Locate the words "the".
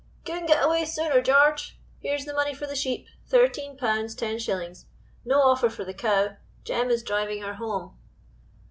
2.25-2.33, 2.65-2.75, 5.85-5.93